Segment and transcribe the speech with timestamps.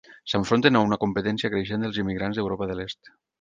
[0.31, 3.13] S'enfronten a una competència creixent dels immigrants d'Europa de l'Est.